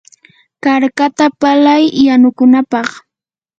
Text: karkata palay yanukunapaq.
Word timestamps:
karkata 0.63 1.25
palay 1.39 1.83
yanukunapaq. 2.05 2.89